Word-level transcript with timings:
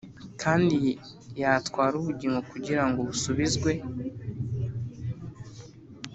kandi 0.41 0.77
yatwara 1.41 1.93
ubugingo 2.01 2.39
kugirango 2.51 2.99
busubizwe 3.09 3.71